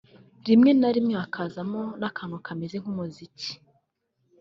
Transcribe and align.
rimwe 0.47 0.71
na 0.79 0.89
rimwe 0.95 1.13
hakazamo 1.21 1.81
n’akantu 1.99 2.35
kemze 2.45 2.75
nk’umuziki 2.79 3.51